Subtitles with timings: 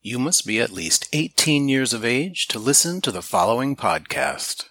[0.00, 4.66] You must be at least 18 years of age to listen to the following podcast.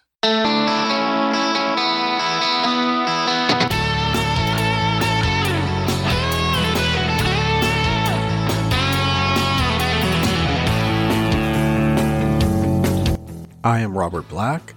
[13.66, 14.74] I am Robert Black,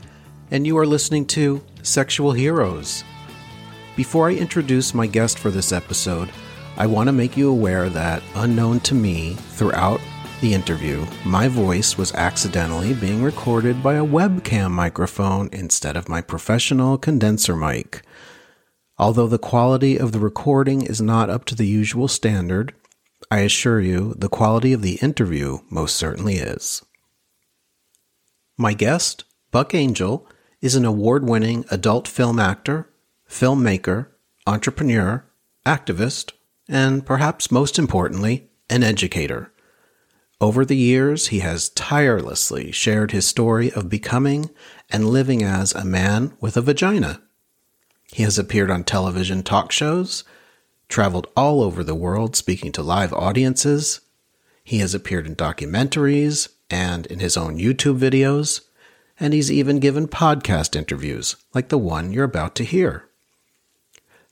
[0.50, 3.04] and you are listening to Sexual Heroes.
[3.94, 6.28] Before I introduce my guest for this episode,
[6.76, 10.00] I want to make you aware that, unknown to me, throughout
[10.40, 16.20] the interview, my voice was accidentally being recorded by a webcam microphone instead of my
[16.20, 18.02] professional condenser mic.
[18.98, 22.74] Although the quality of the recording is not up to the usual standard,
[23.30, 26.82] I assure you the quality of the interview most certainly is.
[28.56, 30.26] My guest, Buck Angel,
[30.60, 32.90] is an award winning adult film actor,
[33.28, 34.08] filmmaker,
[34.46, 35.24] entrepreneur,
[35.66, 36.32] activist,
[36.68, 39.49] and perhaps most importantly, an educator.
[40.40, 44.50] Over the years, he has tirelessly shared his story of becoming
[44.88, 47.20] and living as a man with a vagina.
[48.12, 50.24] He has appeared on television talk shows,
[50.88, 54.00] traveled all over the world speaking to live audiences.
[54.64, 58.62] He has appeared in documentaries, and in his own YouTube videos,
[59.18, 63.04] and he's even given podcast interviews like the one you're about to hear.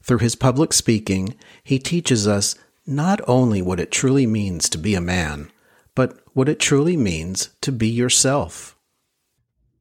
[0.03, 2.55] Through his public speaking, he teaches us
[2.86, 5.51] not only what it truly means to be a man,
[5.99, 8.79] but what it truly means to be yourself.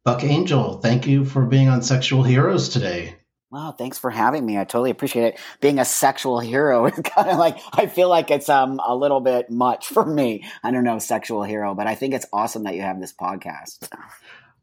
[0.04, 3.18] Buck Angel, thank you for being on Sexual Heroes today.
[3.52, 4.58] Wow, thanks for having me.
[4.58, 5.40] I totally appreciate it.
[5.62, 9.20] Being a sexual hero is kind of like I feel like it's um a little
[9.20, 10.44] bit much for me.
[10.64, 13.88] I don't know, sexual hero, but I think it's awesome that you have this podcast.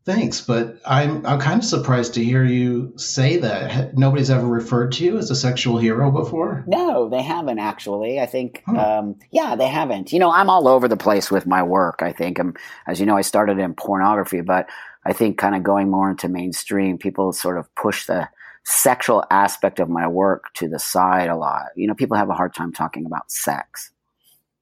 [0.04, 3.96] Thanks, but I'm I'm kind of surprised to hear you say that.
[3.96, 6.62] Nobody's ever referred to you as a sexual hero before.
[6.66, 8.20] No, they haven't actually.
[8.20, 10.12] I think, um, yeah, they haven't.
[10.12, 12.00] You know, I'm all over the place with my work.
[12.02, 12.54] I think, I'm,
[12.86, 14.68] as you know, I started in pornography, but
[15.06, 18.28] I think kind of going more into mainstream, people sort of push the
[18.64, 21.68] sexual aspect of my work to the side a lot.
[21.76, 23.90] You know, people have a hard time talking about sex.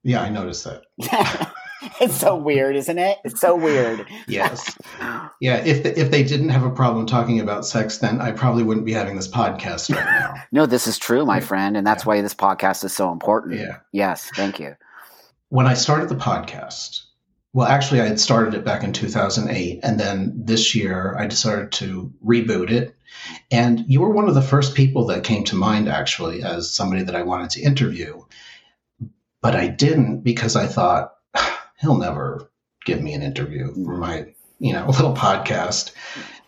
[0.04, 1.52] Yeah, I noticed that.
[2.00, 3.18] it's so weird, isn't it?
[3.24, 4.06] It's so weird.
[4.28, 4.76] yes.
[5.40, 5.56] Yeah.
[5.64, 8.86] If the, if they didn't have a problem talking about sex, then I probably wouldn't
[8.86, 10.34] be having this podcast right now.
[10.52, 12.08] no, this is true, my friend, and that's yeah.
[12.08, 13.58] why this podcast is so important.
[13.58, 13.78] Yeah.
[13.92, 14.30] Yes.
[14.34, 14.76] Thank you.
[15.48, 17.02] When I started the podcast,
[17.52, 21.72] well, actually, I had started it back in 2008, and then this year I decided
[21.72, 22.96] to reboot it
[23.50, 27.02] and you were one of the first people that came to mind, actually, as somebody
[27.04, 28.22] that I wanted to interview.
[29.40, 31.12] But I didn't because I thought,
[31.82, 32.50] he'll never
[32.86, 34.26] give me an interview for my,
[34.58, 35.92] you know, little podcast.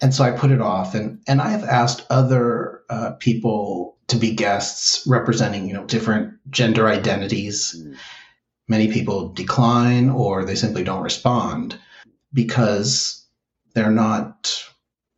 [0.01, 0.95] And so I put it off.
[0.95, 6.35] And, and I have asked other uh, people to be guests representing, you know, different
[6.51, 7.75] gender identities.
[7.77, 7.97] Mm.
[8.69, 11.79] Many people decline or they simply don't respond
[12.33, 13.27] because
[13.75, 14.65] they're not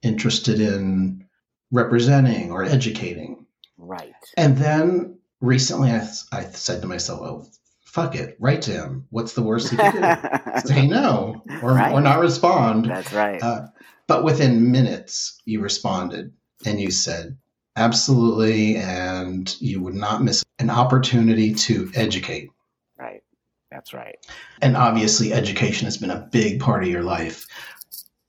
[0.03, 1.25] interested in
[1.71, 3.47] representing or educating.
[3.79, 4.15] Right.
[4.37, 7.47] And then recently I, I said to myself, oh,
[7.97, 9.07] fuck it, write to him.
[9.09, 10.61] What's the worst he can do?
[10.69, 11.95] Say no or, right.
[11.95, 12.85] or not respond.
[12.85, 13.43] That's right.
[13.43, 13.69] Uh,
[14.07, 16.35] but within minutes, you responded
[16.67, 17.39] and you said,
[17.75, 18.77] absolutely.
[18.77, 22.51] And you would not miss an opportunity to educate.
[22.99, 23.23] Right.
[23.71, 24.17] That's right.
[24.61, 27.47] And obviously, education has been a big part of your life.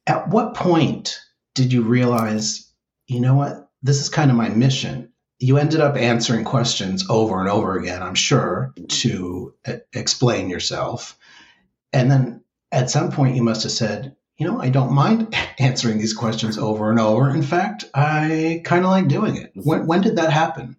[0.08, 1.20] At what point
[1.56, 2.72] did you realize
[3.08, 3.70] you know what?
[3.84, 5.12] This is kind of my mission.
[5.40, 9.54] You ended up answering questions over and over again, I'm sure, to
[9.94, 11.18] explain yourself.
[11.94, 15.98] And then at some point, you must have said, you know, I don't mind answering
[15.98, 17.30] these questions over and over.
[17.30, 19.52] In fact, I kind of like doing it.
[19.56, 20.78] When, when did that happen?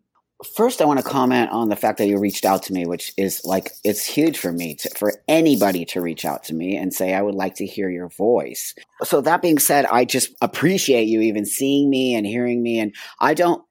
[0.54, 3.12] First, I want to comment on the fact that you reached out to me, which
[3.16, 6.94] is like, it's huge for me, to, for anybody to reach out to me and
[6.94, 8.76] say, I would like to hear your voice.
[9.02, 12.78] So, that being said, I just appreciate you even seeing me and hearing me.
[12.78, 13.64] And I don't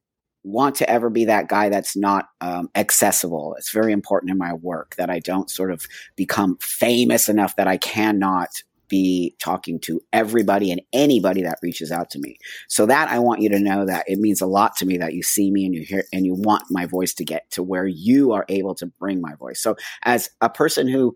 [0.48, 3.56] want to ever be that guy that's not um, accessible.
[3.58, 5.86] It's very important in my work that I don't sort of
[6.16, 8.50] become famous enough that I cannot
[8.88, 12.38] be talking to everybody and anybody that reaches out to me.
[12.70, 15.14] So that I want you to know that it means a lot to me that
[15.14, 17.86] you see me and you hear and you want my voice to get to where
[17.86, 19.62] you are able to bring my voice.
[19.62, 21.14] So as a person who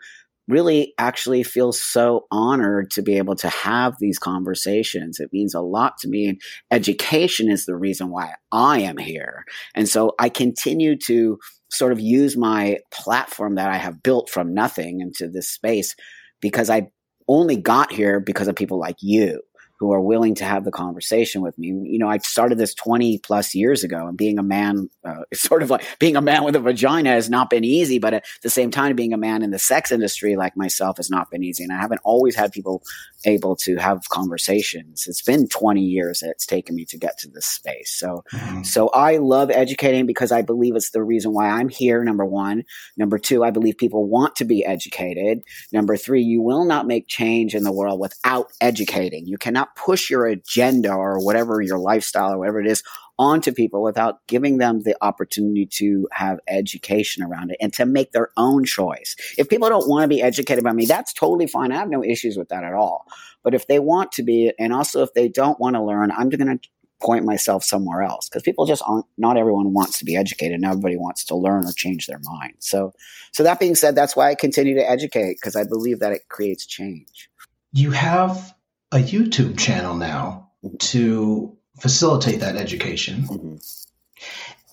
[0.48, 5.20] really actually feels so honored to be able to have these conversations.
[5.20, 6.28] It means a lot to me.
[6.28, 6.42] And
[6.72, 9.46] education is the reason why I am here.
[9.76, 11.38] And so I continue to
[11.70, 15.96] sort of use my platform that I have built from nothing into this space
[16.42, 16.88] because I
[17.28, 19.42] only got here because of people like you
[19.82, 21.70] who are willing to have the conversation with me.
[21.70, 25.42] You know, I started this 20 plus years ago and being a man, uh, it's
[25.50, 28.26] sort of like being a man with a vagina has not been easy, but at
[28.44, 31.44] the same time, being a man in the sex industry like myself has not been
[31.44, 31.64] easy.
[31.64, 32.84] And I haven't always had people
[33.26, 35.06] able to have conversations.
[35.08, 37.90] It's been 20 years that it's taken me to get to this space.
[37.90, 38.62] So, mm-hmm.
[38.62, 42.04] so I love educating because I believe it's the reason why I'm here.
[42.04, 42.66] Number one.
[42.98, 45.42] Number two, I believe people want to be educated.
[45.72, 49.26] Number three, you will not make change in the world without educating.
[49.26, 52.84] You cannot push your agenda or whatever your lifestyle or whatever it is
[53.22, 58.12] onto people without giving them the opportunity to have education around it and to make
[58.12, 59.16] their own choice.
[59.38, 61.72] If people don't want to be educated by me, that's totally fine.
[61.72, 63.06] I have no issues with that at all.
[63.44, 66.30] But if they want to be, and also if they don't want to learn, I'm
[66.30, 66.70] going to
[67.00, 70.66] point myself somewhere else because people just aren't not everyone wants to be educated and
[70.66, 72.94] everybody wants to learn or change their mind so
[73.32, 76.30] so that being said that's why i continue to educate because i believe that it
[76.30, 77.28] creates change
[77.74, 78.54] you have
[78.92, 83.24] a youtube channel now to facilitate that education.
[83.24, 83.56] Mm-hmm.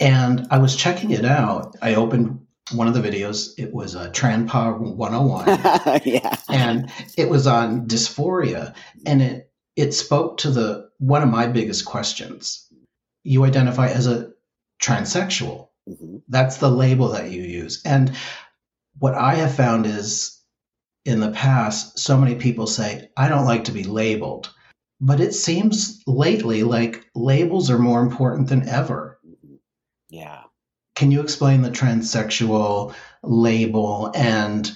[0.01, 1.77] And I was checking it out.
[1.83, 3.55] I opened one of the videos.
[3.57, 6.03] It was a Tranpa 101.
[6.05, 6.37] yeah.
[6.49, 8.75] And it was on dysphoria.
[9.07, 12.67] And it it spoke to the one of my biggest questions.
[13.25, 14.33] You identify as a
[14.81, 15.69] transsexual.
[15.89, 16.19] Mm-hmm.
[16.29, 17.83] That's the label that you use.
[17.85, 18.13] And
[18.99, 20.38] what I have found is
[21.09, 24.53] in the past, so many people say, I don't like to be labeled.
[25.01, 29.19] But it seems lately like labels are more important than ever.
[30.11, 30.43] Yeah.
[30.97, 34.71] Can you explain the transsexual label and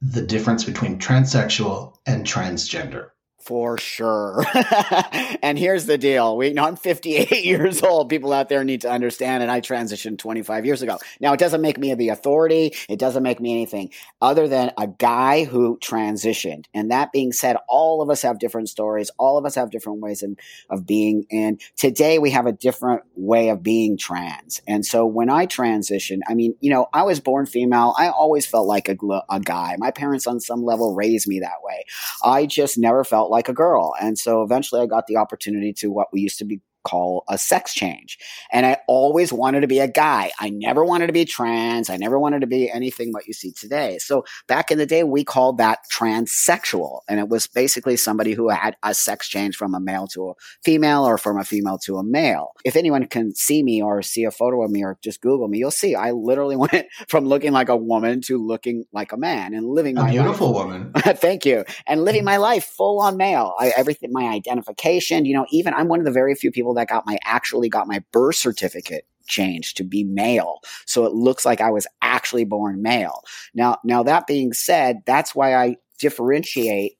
[0.00, 3.10] the difference between transsexual and transgender?
[3.48, 4.44] For sure.
[5.42, 6.36] and here's the deal.
[6.36, 8.10] We, you know, I'm 58 years old.
[8.10, 10.98] People out there need to understand, and I transitioned 25 years ago.
[11.18, 12.74] Now, it doesn't make me the authority.
[12.90, 13.90] It doesn't make me anything
[14.20, 16.66] other than a guy who transitioned.
[16.74, 19.10] And that being said, all of us have different stories.
[19.16, 20.36] All of us have different ways of,
[20.68, 21.24] of being.
[21.32, 24.60] And today we have a different way of being trans.
[24.68, 27.94] And so when I transitioned, I mean, you know, I was born female.
[27.96, 28.96] I always felt like a,
[29.30, 29.76] a guy.
[29.78, 31.86] My parents on some level raised me that way.
[32.22, 33.94] I just never felt like like a girl.
[34.00, 37.38] And so eventually I got the opportunity to what we used to be call a
[37.38, 38.18] sex change.
[38.52, 40.30] And I always wanted to be a guy.
[40.38, 41.90] I never wanted to be trans.
[41.90, 43.98] I never wanted to be anything what you see today.
[43.98, 47.00] So back in the day, we called that transsexual.
[47.08, 50.34] And it was basically somebody who had a sex change from a male to a
[50.64, 52.52] female or from a female to a male.
[52.64, 55.58] If anyone can see me or see a photo of me or just Google me,
[55.58, 59.54] you'll see I literally went from looking like a woman to looking like a man
[59.54, 60.66] and living a my beautiful life.
[60.66, 60.92] woman.
[60.96, 61.64] Thank you.
[61.86, 63.54] And living my life full on male.
[63.58, 66.88] I, everything, my identification, you know, even I'm one of the very few people that
[66.88, 70.60] got my actually got my birth certificate changed to be male.
[70.86, 73.22] So it looks like I was actually born male.
[73.54, 76.98] Now, now that being said, that's why I differentiate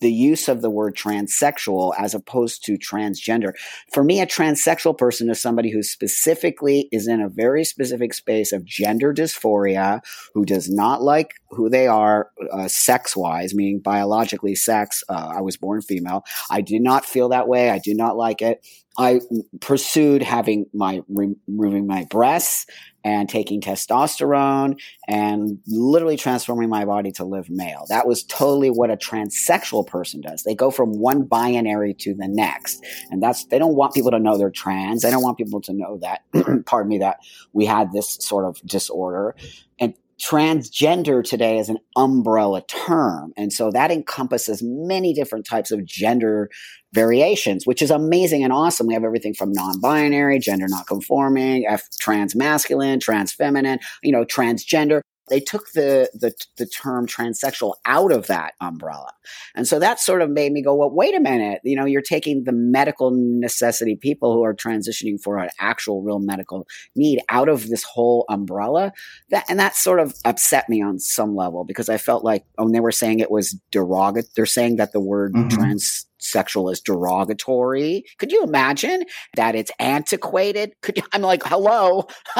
[0.00, 3.52] the use of the word transsexual as opposed to transgender.
[3.92, 8.52] For me, a transsexual person is somebody who specifically is in a very specific space
[8.52, 10.00] of gender dysphoria,
[10.34, 15.04] who does not like who they are uh, sex wise, meaning biologically sex.
[15.08, 16.24] Uh, I was born female.
[16.50, 17.70] I did not feel that way.
[17.70, 18.66] I did not like it.
[19.00, 19.20] I
[19.60, 22.66] pursued having my removing my breasts
[23.02, 27.86] and taking testosterone and literally transforming my body to live male.
[27.88, 30.42] That was totally what a transsexual person does.
[30.42, 32.84] They go from one binary to the next.
[33.10, 35.00] And that's, they don't want people to know they're trans.
[35.00, 36.20] They don't want people to know that,
[36.66, 37.20] pardon me, that
[37.54, 39.34] we had this sort of disorder.
[39.78, 43.32] And transgender today is an umbrella term.
[43.36, 46.50] And so that encompasses many different types of gender
[46.92, 48.86] variations, which is amazing and awesome.
[48.86, 54.24] We have everything from non-binary, gender not conforming, F trans masculine, trans feminine, you know,
[54.24, 59.12] transgender they took the, the, the term transsexual out of that umbrella.
[59.54, 61.60] And so that sort of made me go, well, wait a minute.
[61.64, 66.18] You know, you're taking the medical necessity people who are transitioning for an actual real
[66.18, 68.92] medical need out of this whole umbrella.
[69.30, 72.68] That, and that sort of upset me on some level because I felt like, oh,
[72.70, 74.30] they were saying it was derogatory.
[74.36, 75.48] They're saying that the word mm-hmm.
[75.48, 78.04] trans sexual is derogatory.
[78.18, 79.04] Could you imagine
[79.36, 80.72] that it's antiquated?
[80.82, 82.06] Could you, I'm like, hello,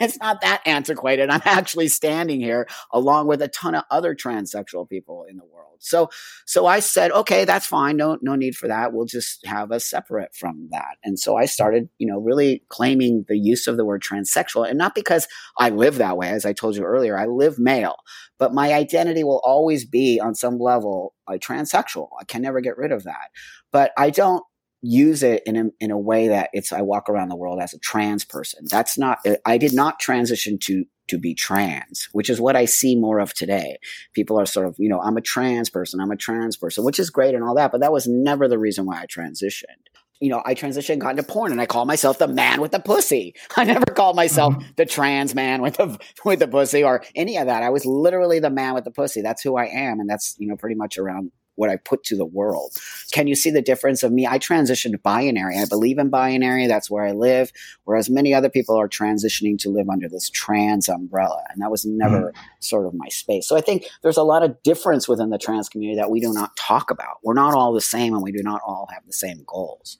[0.00, 1.28] it's not that antiquated.
[1.30, 5.66] I'm actually standing here along with a ton of other transsexual people in the world.
[5.80, 6.08] So,
[6.46, 7.96] so I said, okay, that's fine.
[7.96, 8.92] No, no need for that.
[8.92, 10.96] We'll just have us separate from that.
[11.04, 14.78] And so I started, you know, really claiming the use of the word transsexual and
[14.78, 15.26] not because
[15.58, 16.28] I live that way.
[16.28, 17.96] As I told you earlier, I live male,
[18.38, 22.08] but my identity will always be on some level a transsexual.
[22.20, 23.30] I can never get rid of that.
[23.72, 24.42] But I don't
[24.82, 27.72] use it in a, in a way that it's I walk around the world as
[27.72, 28.66] a trans person.
[28.70, 32.64] That's not uh, I did not transition to to be trans, which is what I
[32.64, 33.78] see more of today.
[34.12, 36.98] People are sort of, you know, I'm a trans person, I'm a trans person, which
[36.98, 39.86] is great and all that, but that was never the reason why I transitioned.
[40.20, 42.80] You know, I transitioned, got into porn, and I call myself the man with the
[42.80, 43.34] pussy.
[43.56, 44.68] I never called myself mm-hmm.
[44.76, 47.62] the trans man with the with the pussy or any of that.
[47.62, 49.22] I was literally the man with the pussy.
[49.22, 52.16] That's who I am, and that's you know pretty much around what I put to
[52.16, 52.72] the world.
[53.12, 54.26] Can you see the difference of me?
[54.26, 55.58] I transitioned binary.
[55.58, 56.66] I believe in binary.
[56.66, 57.50] That's where I live.
[57.84, 61.42] Whereas many other people are transitioning to live under this trans umbrella.
[61.50, 62.34] And that was never mm.
[62.60, 63.48] sort of my space.
[63.48, 66.32] So I think there's a lot of difference within the trans community that we do
[66.32, 67.18] not talk about.
[67.24, 69.98] We're not all the same and we do not all have the same goals.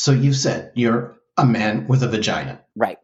[0.00, 2.62] So you've said you're a man with a vagina.
[2.74, 2.96] Right.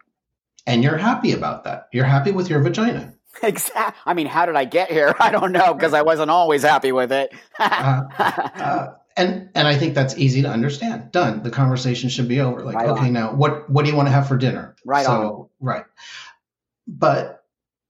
[0.67, 1.89] And you're happy about that.
[1.93, 3.13] You're happy with your vagina.
[3.43, 4.01] Exactly.
[4.07, 5.15] I mean, how did I get here?
[5.21, 7.35] I don't know because I wasn't always happy with it.
[7.59, 11.13] uh, uh, and and I think that's easy to understand.
[11.13, 11.43] Done.
[11.43, 12.65] The conversation should be over.
[12.65, 13.13] Like, right okay, on.
[13.13, 14.75] now what what do you want to have for dinner?
[14.87, 15.05] Right.
[15.05, 15.49] So on.
[15.61, 15.85] right.
[16.89, 17.36] But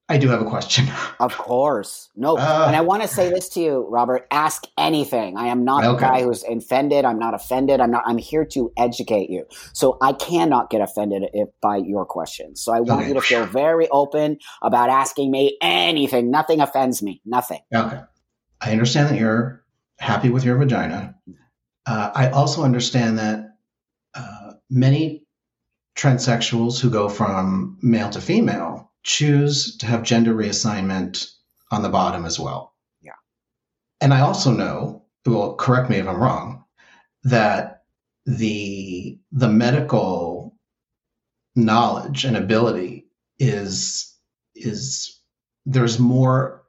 [0.09, 0.89] I do have a question.
[1.19, 2.11] Of course.
[2.15, 2.37] No.
[2.37, 4.27] Uh, and I want to say this to you, Robert.
[4.31, 5.39] Ask anything.
[5.39, 5.97] I am not okay.
[5.97, 7.07] a guy who's offended.
[7.07, 7.81] I'm not offended.
[7.81, 9.47] I'm not I'm here to educate you.
[9.73, 12.61] So I cannot get offended if, by your questions.
[12.61, 13.09] So I want okay.
[13.09, 16.31] you to feel very open about asking me anything.
[16.31, 17.23] Nothing offends me.
[17.25, 17.61] Nothing.
[17.75, 18.01] Okay.
[18.61, 19.65] I understand that you're
[19.99, 21.15] happy with your vagina.
[21.87, 23.57] Uh, I also understand that
[24.15, 25.25] uh, many
[25.97, 31.31] transsexuals who go from male to female choose to have gender reassignment
[31.71, 32.75] on the bottom as well.
[33.01, 33.13] Yeah.
[34.01, 36.65] And I also know, well, correct me if I'm wrong,
[37.23, 37.85] that
[38.27, 40.57] the the medical
[41.55, 43.07] knowledge and ability
[43.39, 44.13] is
[44.57, 45.21] is
[45.65, 46.65] there's more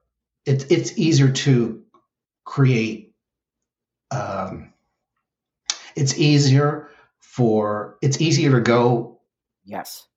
[0.46, 1.84] it, it's easier to
[2.46, 3.15] create
[4.12, 4.74] um,
[5.96, 6.89] it's easier
[7.20, 9.20] for it's easier to go
[9.65, 10.08] yes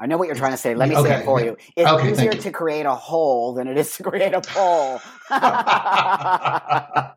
[0.00, 0.74] I know what you're trying to say.
[0.74, 1.10] Let me okay.
[1.10, 1.58] say it for you.
[1.76, 4.98] It's okay, easier to create a hole than it is to create a pole.
[5.30, 7.12] yeah,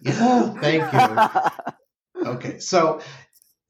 [0.60, 2.24] thank you.
[2.24, 3.00] Okay, so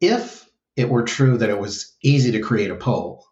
[0.02, 3.24] if it were true that it was easy to create a pole,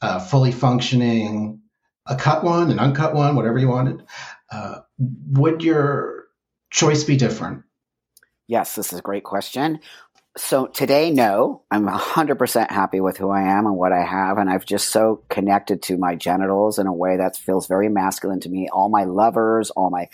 [0.00, 1.60] uh, fully functioning,
[2.06, 4.04] a cut one, an uncut one, whatever you wanted,
[4.52, 4.76] uh,
[5.32, 6.26] would your
[6.70, 7.64] choice be different?
[8.46, 9.80] Yes, this is a great question
[10.36, 14.36] so today, no, I'm 100% happy with who I am and what I have.
[14.36, 18.40] And I've just so connected to my genitals in a way that feels very masculine
[18.40, 18.68] to me.
[18.72, 20.08] All my lovers, all my,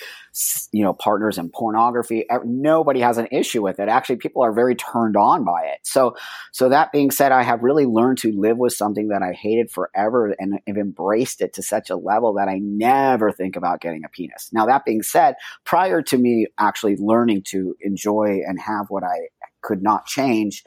[0.72, 3.88] you know, partners in pornography, nobody has an issue with it.
[3.88, 5.78] Actually, people are very turned on by it.
[5.84, 6.16] So,
[6.52, 9.70] so that being said, I have really learned to live with something that I hated
[9.70, 14.04] forever and have embraced it to such a level that I never think about getting
[14.04, 14.50] a penis.
[14.52, 19.16] Now, that being said, prior to me actually learning to enjoy and have what I
[19.62, 20.64] could not change.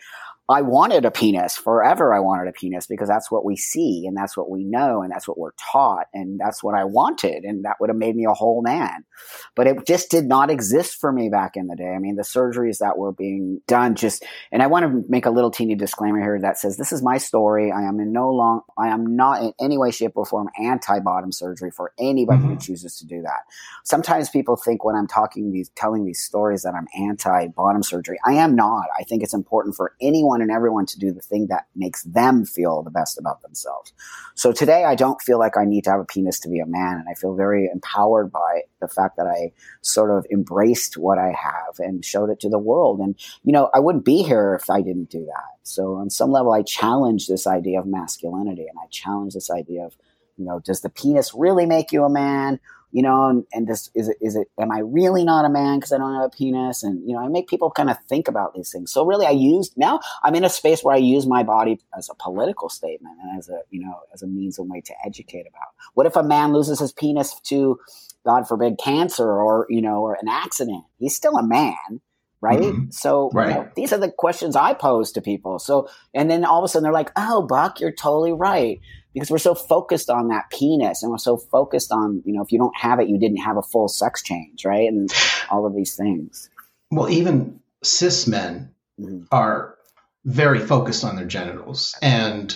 [0.50, 2.14] I wanted a penis forever.
[2.14, 5.10] I wanted a penis because that's what we see and that's what we know and
[5.10, 7.46] that's what we're taught and that's what I wanted.
[7.46, 9.06] And that would have made me a whole man.
[9.56, 11.94] But it just did not exist for me back in the day.
[11.96, 15.30] I mean, the surgeries that were being done just, and I want to make a
[15.30, 17.72] little teeny disclaimer here that says this is my story.
[17.72, 21.00] I am in no long, I am not in any way, shape, or form anti
[21.00, 22.54] bottom surgery for anybody mm-hmm.
[22.54, 23.44] who chooses to do that.
[23.86, 28.18] Sometimes people think when I'm talking these, telling these stories that I'm anti bottom surgery.
[28.26, 28.88] I am not.
[29.00, 32.04] I think it's important for anyone anyone and everyone to do the thing that makes
[32.04, 33.94] them feel the best about themselves.
[34.36, 36.66] So today I don't feel like I need to have a penis to be a
[36.66, 36.98] man.
[36.98, 41.28] And I feel very empowered by the fact that I sort of embraced what I
[41.32, 43.00] have and showed it to the world.
[43.00, 45.60] And, you know, I wouldn't be here if I didn't do that.
[45.64, 49.86] So on some level, I challenge this idea of masculinity and I challenge this idea
[49.86, 49.96] of,
[50.38, 52.60] you know, does the penis really make you a man?
[52.94, 55.80] You know, and, and this is it, is it, am I really not a man
[55.80, 56.84] because I don't have a penis?
[56.84, 58.92] And, you know, I make people kind of think about these things.
[58.92, 62.08] So really I use, now I'm in a space where I use my body as
[62.10, 65.48] a political statement and as a, you know, as a means and way to educate
[65.48, 65.70] about.
[65.96, 67.80] What if a man loses his penis to,
[68.24, 70.84] God forbid, cancer or, you know, or an accident?
[71.00, 72.00] He's still a man
[72.42, 72.60] right?
[72.60, 72.92] Mm-hmm.
[72.92, 73.48] So right.
[73.48, 75.60] You know, these are the questions I pose to people.
[75.60, 78.82] So, and then all of a sudden they're like, "Oh, Buck, you're totally right."
[79.14, 82.52] Because we're so focused on that penis and we're so focused on, you know, if
[82.52, 84.88] you don't have it, you didn't have a full sex change, right?
[84.88, 85.10] And
[85.50, 86.50] all of these things.
[86.92, 89.24] Well, even cis men mm-hmm.
[89.32, 89.76] are
[90.26, 91.96] very focused on their genitals.
[92.02, 92.56] And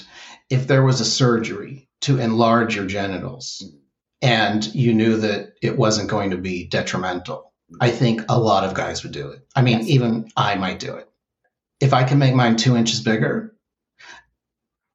[0.50, 3.78] if there was a surgery to enlarge your genitals mm-hmm.
[4.22, 7.78] and you knew that it wasn't going to be detrimental, mm-hmm.
[7.82, 9.46] I think a lot of guys would do it.
[9.56, 9.90] I mean, yes.
[9.90, 11.10] even I might do it.
[11.80, 13.56] If I can make mine two inches bigger,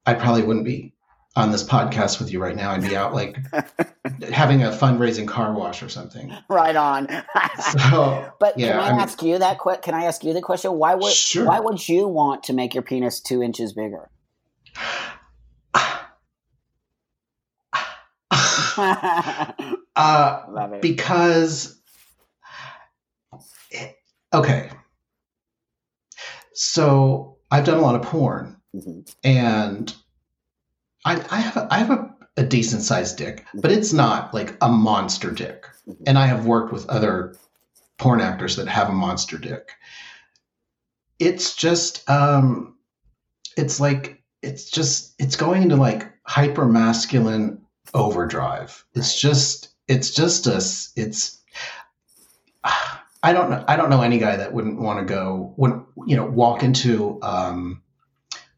[0.05, 0.92] I probably wouldn't be
[1.35, 2.71] on this podcast with you right now.
[2.71, 3.37] I'd be out like
[4.31, 6.31] having a fundraising car wash or something.
[6.49, 7.07] Right on.
[7.59, 9.57] so, but yeah, can I, I mean, ask you that?
[9.57, 9.81] quick?
[9.81, 10.73] can I ask you the question?
[10.73, 11.45] Why would sure.
[11.45, 14.09] why would you want to make your penis two inches bigger?
[19.95, 21.79] uh, because
[24.33, 24.69] okay,
[26.53, 29.01] so I've done a lot of porn, mm-hmm.
[29.23, 29.95] and
[31.05, 34.57] I, I have a, I have a, a decent sized dick, but it's not like
[34.61, 35.65] a monster dick.
[35.87, 36.03] Mm-hmm.
[36.07, 37.35] And I have worked with other
[37.97, 39.71] porn actors that have a monster dick.
[41.19, 42.75] It's just um,
[43.57, 47.61] it's like it's just it's going into like hyper masculine
[47.93, 48.83] overdrive.
[48.93, 50.57] It's just it's just a
[50.99, 51.39] it's
[53.23, 56.15] I don't know I don't know any guy that wouldn't want to go would you
[56.15, 57.81] know walk into um,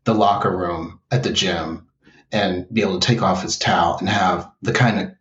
[0.06, 1.85] the locker room at the gym
[2.32, 5.12] and be able to take off his towel and have the kind of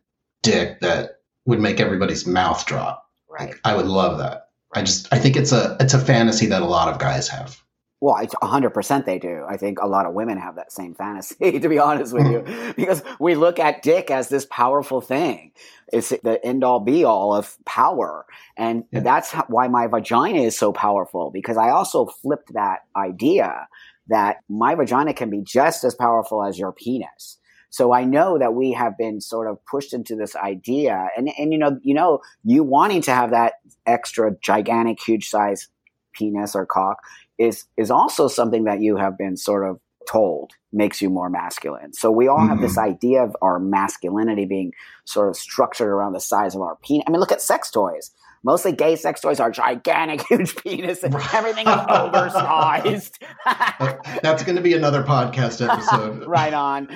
[0.43, 3.09] dick that would make everybody's mouth drop.
[3.29, 3.55] Right.
[3.65, 4.49] I would love that.
[4.75, 7.61] I just I think it's a it's a fantasy that a lot of guys have.
[8.01, 9.47] Well, it's 100% they do.
[9.49, 12.41] I think a lot of women have that same fantasy, to be honest with you,
[12.41, 12.73] mm-hmm.
[12.77, 15.53] because we look at dick as this powerful thing.
[15.91, 18.27] It's the end all be all of power.
[18.59, 19.01] And yeah.
[19.01, 23.69] that's why my vagina is so powerful, because I also flipped that idea
[24.09, 27.39] that my vagina can be just as powerful as your penis.
[27.71, 31.53] So I know that we have been sort of pushed into this idea and, and
[31.53, 35.69] you know, you know, you wanting to have that extra gigantic, huge size
[36.13, 36.99] penis or cock
[37.37, 41.93] is is also something that you have been sort of told makes you more masculine.
[41.93, 42.49] So we all mm-hmm.
[42.49, 42.91] have this mm-hmm.
[42.91, 44.73] idea of our masculinity being
[45.05, 47.05] sort of structured around the size of our penis.
[47.07, 48.11] I mean, look at sex toys.
[48.45, 53.19] Mostly gay sex toys are gigantic, huge penis, and everything is oversized.
[54.23, 56.25] That's going to be another podcast episode.
[56.29, 56.89] right on.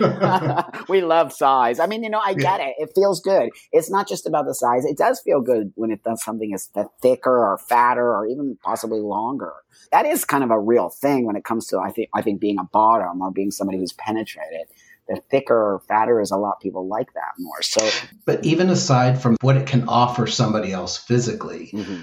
[0.89, 1.81] we love size.
[1.81, 2.67] I mean, you know, I get yeah.
[2.67, 2.75] it.
[2.79, 3.49] It feels good.
[3.73, 4.85] It's not just about the size.
[4.85, 9.01] It does feel good when it does something is thicker or fatter or even possibly
[9.01, 9.55] longer.
[9.91, 12.41] That is kind of a real thing when it comes to I think I think
[12.41, 14.67] being a bottom or being somebody who's penetrated
[15.09, 17.63] the thicker or fatter is a lot people like that more.
[17.63, 17.89] So,
[18.27, 22.03] but even aside from what it can offer somebody else physically, mm-hmm.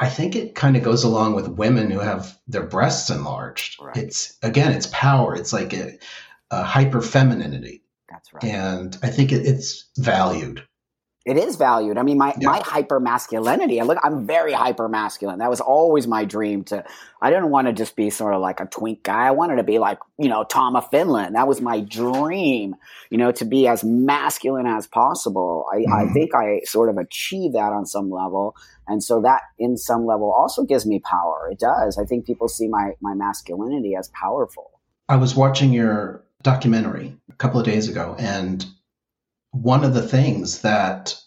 [0.00, 3.80] I think it kind of goes along with women who have their breasts enlarged.
[3.82, 3.96] Right.
[3.96, 5.34] It's again, it's power.
[5.34, 5.98] It's like a,
[6.50, 7.82] a hyper femininity.
[8.08, 8.44] That's right.
[8.44, 10.66] And I think it, it's valued
[11.28, 11.98] it is valued.
[11.98, 12.48] I mean, my, yeah.
[12.48, 15.40] my hyper masculinity, I look, I'm very hyper masculine.
[15.40, 16.82] That was always my dream to,
[17.20, 19.26] I didn't want to just be sort of like a twink guy.
[19.26, 21.34] I wanted to be like, you know, Tom of Finland.
[21.34, 22.76] That was my dream,
[23.10, 25.66] you know, to be as masculine as possible.
[25.70, 25.92] I, mm-hmm.
[25.92, 28.56] I think I sort of achieved that on some level.
[28.86, 31.50] And so that in some level also gives me power.
[31.52, 31.98] It does.
[31.98, 34.80] I think people see my, my masculinity as powerful.
[35.10, 38.64] I was watching your documentary a couple of days ago and
[39.50, 41.20] one of the things that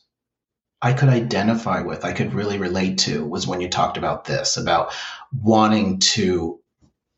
[0.82, 4.58] I could identify with, I could really relate to, was when you talked about this,
[4.58, 4.94] about
[5.42, 6.60] wanting to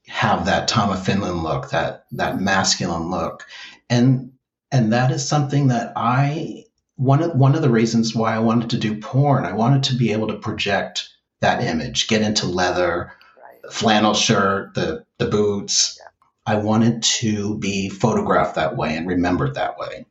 [0.07, 3.45] have that Tom of Finland look, that that masculine look,
[3.89, 4.33] and
[4.71, 8.69] and that is something that I one of one of the reasons why I wanted
[8.71, 9.45] to do porn.
[9.45, 13.73] I wanted to be able to project that image, get into leather, right.
[13.73, 15.97] flannel shirt, the the boots.
[15.99, 16.09] Yeah.
[16.45, 20.05] I wanted to be photographed that way and remembered that way.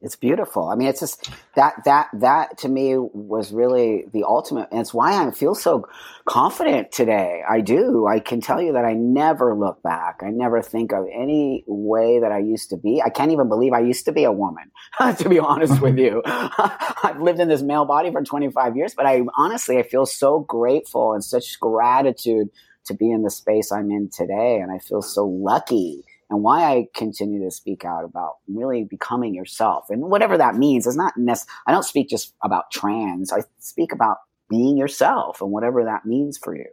[0.00, 0.68] It's beautiful.
[0.68, 4.94] I mean, it's just that that that to me was really the ultimate, and it's
[4.94, 5.88] why I feel so
[6.24, 7.42] confident today.
[7.48, 8.06] I do.
[8.06, 10.20] I can tell you that I never look back.
[10.22, 13.02] I never think of any way that I used to be.
[13.04, 14.70] I can't even believe I used to be a woman.
[15.18, 15.98] to be honest with mm-hmm.
[15.98, 16.22] you,
[17.02, 20.38] I've lived in this male body for 25 years, but I honestly I feel so
[20.40, 22.50] grateful and such gratitude
[22.84, 26.64] to be in the space I'm in today, and I feel so lucky and why
[26.64, 30.86] I continue to speak out about really becoming yourself and whatever that means.
[30.86, 33.32] It's not necessarily, I don't speak just about trans.
[33.32, 34.18] I speak about
[34.50, 36.66] being yourself and whatever that means for you.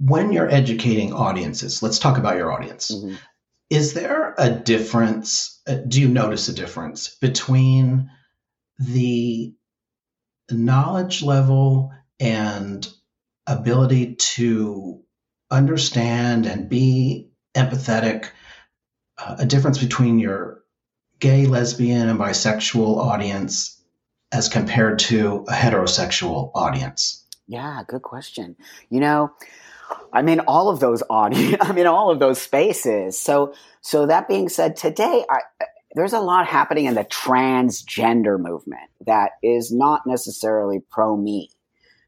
[0.00, 2.90] When you're educating audiences, let's talk about your audience.
[2.90, 3.14] Mm-hmm.
[3.70, 5.60] Is there a difference?
[5.66, 8.10] Uh, do you notice a difference between
[8.78, 9.54] the
[10.50, 12.86] knowledge level and
[13.46, 15.02] ability to
[15.50, 18.28] understand and be empathetic
[19.18, 20.62] a difference between your
[21.20, 23.80] gay, lesbian, and bisexual audience
[24.32, 27.24] as compared to a heterosexual audience?
[27.46, 28.56] Yeah, good question.
[28.90, 29.32] You know,
[30.12, 31.56] I'm in all of those audience.
[31.60, 33.18] I'm in all of those spaces.
[33.18, 35.40] So, so that being said, today I,
[35.94, 41.50] there's a lot happening in the transgender movement that is not necessarily pro me.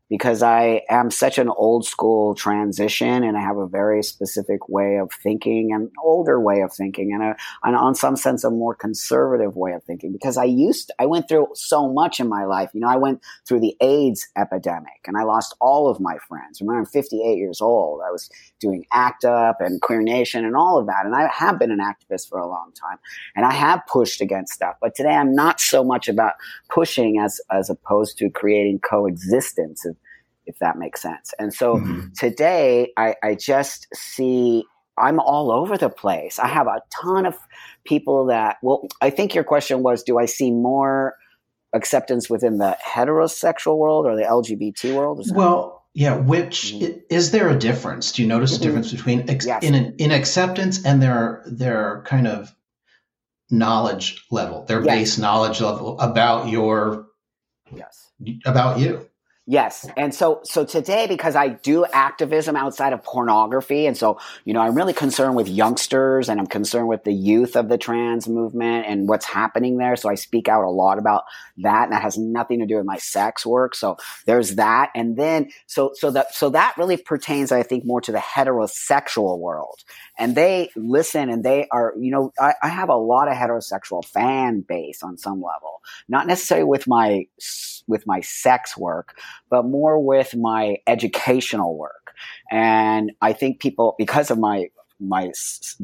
[0.08, 4.98] Because I am such an old school transition and I have a very specific way
[4.98, 8.74] of thinking and older way of thinking and, a, and on some sense a more
[8.74, 12.70] conservative way of thinking because I used I went through so much in my life.
[12.72, 16.60] You know I went through the AIDS epidemic and I lost all of my friends.
[16.60, 20.78] Remember I'm 58 years old I was doing ACT UP and Queer Nation and all
[20.78, 22.98] of that and I have been an activist for a long time
[23.34, 26.34] and I have pushed against stuff but today I'm not so much about
[26.68, 29.84] pushing as as opposed to creating coexistence
[30.46, 31.32] if that makes sense.
[31.38, 32.08] And so mm-hmm.
[32.16, 34.64] today I, I just see
[34.98, 36.38] I'm all over the place.
[36.38, 37.36] I have a ton of
[37.84, 41.16] people that, well, I think your question was, do I see more
[41.74, 45.22] acceptance within the heterosexual world or the LGBT world?
[45.34, 46.16] Well, yeah.
[46.16, 46.98] Which mm-hmm.
[47.10, 48.12] is there a difference?
[48.12, 48.62] Do you notice mm-hmm.
[48.62, 49.62] a difference between ex- yes.
[49.62, 52.54] in in acceptance and their their kind of
[53.50, 54.94] knowledge level, their yes.
[54.94, 57.06] base knowledge level about your
[57.74, 58.10] yes
[58.44, 59.08] about you?
[59.48, 59.88] Yes.
[59.96, 64.60] And so, so today, because I do activism outside of pornography, and so, you know,
[64.60, 68.86] I'm really concerned with youngsters and I'm concerned with the youth of the trans movement
[68.88, 69.94] and what's happening there.
[69.94, 71.26] So I speak out a lot about
[71.58, 71.84] that.
[71.84, 73.76] And that has nothing to do with my sex work.
[73.76, 74.90] So there's that.
[74.96, 79.38] And then, so, so that, so that really pertains, I think, more to the heterosexual
[79.38, 79.84] world.
[80.18, 84.04] And they listen and they are, you know, I, I have a lot of heterosexual
[84.04, 87.26] fan base on some level, not necessarily with my,
[87.86, 89.16] with my sex work,
[89.50, 92.12] but more with my educational work.
[92.50, 94.68] And I think people, because of my
[94.98, 95.30] my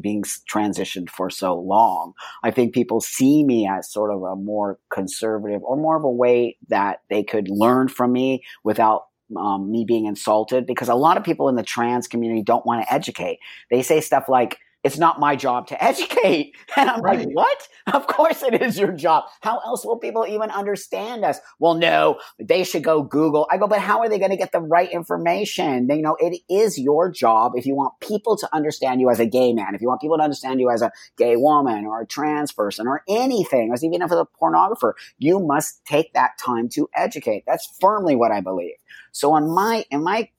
[0.01, 2.13] being transitioned for so long,
[2.43, 6.09] I think people see me as sort of a more conservative or more of a
[6.09, 9.03] way that they could learn from me without
[9.37, 10.65] um, me being insulted.
[10.65, 13.37] Because a lot of people in the trans community don't want to educate.
[13.69, 16.55] They say stuff like, it's not my job to educate.
[16.75, 17.19] And I'm right.
[17.19, 17.67] like, what?
[17.93, 19.25] Of course it is your job.
[19.41, 21.39] How else will people even understand us?
[21.59, 23.47] Well, no, they should go Google.
[23.51, 25.87] I go, but how are they going to get the right information?
[25.87, 29.19] They, you know, it is your job if you want people to understand you as
[29.19, 32.01] a gay man, if you want people to understand you as a gay woman or
[32.01, 36.37] a trans person or anything, or even if it's a pornographer, you must take that
[36.37, 37.43] time to educate.
[37.45, 38.75] That's firmly what I believe.
[39.11, 40.29] So on my, in my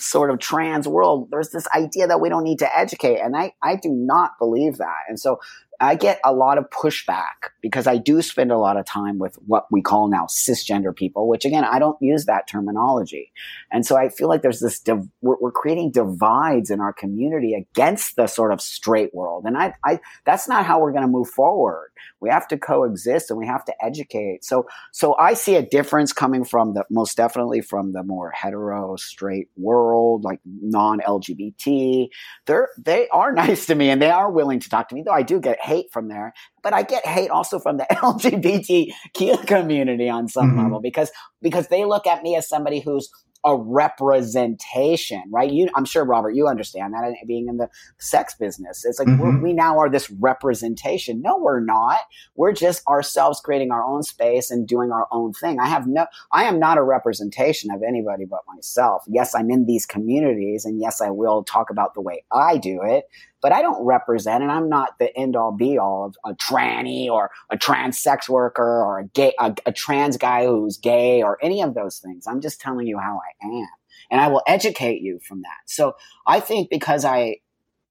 [0.00, 3.18] sort of trans world, there's this idea that we don't need to educate.
[3.18, 5.04] And I, I do not believe that.
[5.08, 5.40] And so
[5.80, 9.36] I get a lot of pushback because I do spend a lot of time with
[9.46, 13.32] what we call now cisgender people, which again, I don't use that terminology.
[13.70, 17.54] And so I feel like there's this, div- we're, we're, creating divides in our community
[17.54, 19.44] against the sort of straight world.
[19.44, 21.90] And I, I that's not how we're going to move forward.
[22.20, 24.44] We have to coexist and we have to educate.
[24.44, 28.96] So, so I see a difference coming from the, most definitely from the more hetero
[28.96, 32.08] straight world, like non-LGBT.
[32.46, 35.12] They're, they are nice to me and they are willing to talk to me, though
[35.12, 40.08] I do get hate from there, but I get hate also from the LGBTQ community
[40.08, 40.62] on some mm-hmm.
[40.62, 41.10] level because
[41.42, 43.10] because they look at me as somebody who's
[43.44, 45.50] a representation, right?
[45.50, 48.84] You, I'm sure, Robert, you understand that being in the sex business.
[48.84, 49.42] It's like mm-hmm.
[49.42, 51.22] we now are this representation.
[51.22, 52.00] No, we're not.
[52.34, 55.60] We're just ourselves creating our own space and doing our own thing.
[55.60, 59.04] I have no, I am not a representation of anybody but myself.
[59.06, 62.80] Yes, I'm in these communities and yes, I will talk about the way I do
[62.82, 63.04] it,
[63.40, 67.08] but I don't represent, and I'm not the end all be all of a tranny
[67.08, 71.38] or a trans sex worker or a gay, a, a trans guy who's gay or
[71.42, 72.26] any of those things.
[72.26, 73.68] I'm just telling you how I am,
[74.10, 75.58] and I will educate you from that.
[75.66, 75.94] So
[76.26, 77.36] I think because I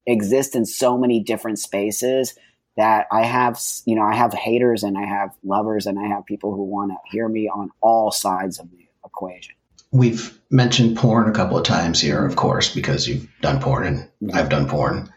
[0.06, 2.34] exist in so many different spaces
[2.76, 6.24] that I have, you know, I have haters and I have lovers and I have
[6.26, 9.54] people who want to hear me on all sides of the equation.
[9.90, 14.32] We've mentioned porn a couple of times here, of course, because you've done porn and.
[14.32, 15.12] I've done porn.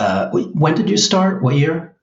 [0.00, 1.42] Uh, when did you start?
[1.42, 1.96] What year?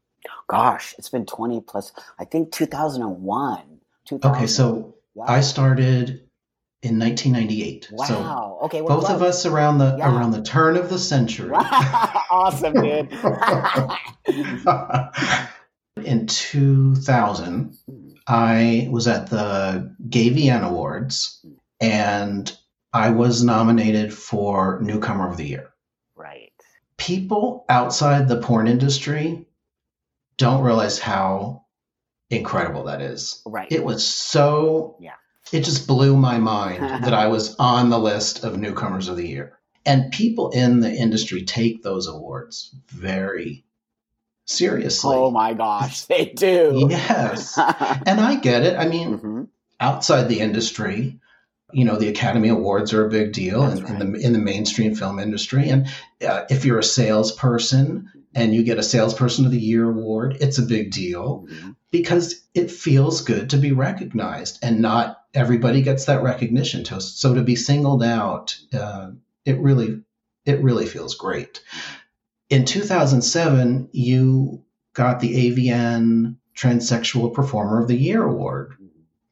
[0.47, 3.79] Gosh, it's been 20 plus, I think 2001.
[4.23, 5.25] Okay, so wow.
[5.27, 6.21] I started
[6.81, 7.89] in 1998.
[7.91, 8.05] Wow.
[8.05, 8.81] So okay.
[8.81, 10.15] Well, both of us around the yeah.
[10.15, 11.51] around the turn of the century.
[12.31, 13.12] awesome, dude.
[16.05, 17.77] in 2000,
[18.27, 21.45] I was at the GayVN Awards,
[21.81, 22.55] and
[22.93, 25.73] I was nominated for Newcomer of the Year
[26.97, 29.45] people outside the porn industry
[30.38, 31.65] don't realize how
[32.29, 33.41] incredible that is.
[33.45, 33.71] Right.
[33.71, 35.13] It was so yeah.
[35.51, 39.27] It just blew my mind that I was on the list of newcomers of the
[39.27, 39.57] year.
[39.86, 43.63] And people in the industry take those awards very
[44.45, 45.15] seriously.
[45.15, 46.88] Oh my gosh, they do.
[46.89, 47.57] yes.
[48.05, 48.77] and I get it.
[48.77, 49.43] I mean, mm-hmm.
[49.79, 51.19] outside the industry,
[51.73, 54.01] you know the Academy Awards are a big deal in, right.
[54.01, 55.88] in, the in the mainstream film industry, and
[56.27, 60.60] uh, if you're a salesperson and you get a salesperson of the year award, it's
[60.60, 61.71] a big deal mm-hmm.
[61.91, 66.84] because it feels good to be recognized and not everybody gets that recognition.
[66.86, 69.12] To, so to be singled out, uh,
[69.43, 70.01] it really,
[70.45, 71.63] it really feels great.
[72.49, 78.73] In 2007, you got the AVN Transsexual Performer of the Year award.